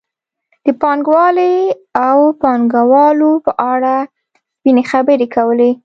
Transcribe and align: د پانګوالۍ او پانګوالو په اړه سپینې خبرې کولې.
د 0.65 0.67
پانګوالۍ 0.81 1.55
او 2.07 2.17
پانګوالو 2.41 3.31
په 3.45 3.51
اړه 3.71 3.95
سپینې 4.55 4.83
خبرې 4.91 5.27
کولې. 5.35 5.71